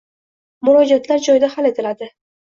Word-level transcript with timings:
Murojaatlar 0.69 1.21
joyida 1.27 1.51
hal 1.59 1.71
etilding 1.73 2.13